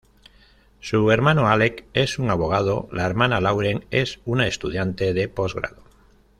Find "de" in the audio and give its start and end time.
5.13-5.27